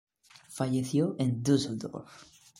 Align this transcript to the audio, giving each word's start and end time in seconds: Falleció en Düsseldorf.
Falleció 0.49 1.15
en 1.19 1.43
Düsseldorf. 1.43 2.11